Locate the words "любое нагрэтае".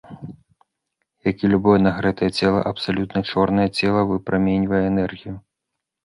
1.51-2.29